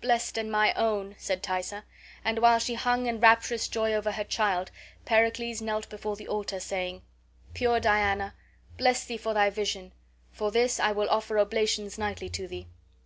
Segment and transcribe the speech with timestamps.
[0.00, 1.84] "Blessed and my own!" said Thaisa.
[2.24, 4.70] And while she hung in rapturous joy over her child
[5.04, 7.02] Pericles knelt before the altar, saying:
[7.52, 8.32] "Pure Diana,
[8.78, 9.92] bless thee for thy vision.
[10.32, 12.68] For this I will offer oblations nightly to thee."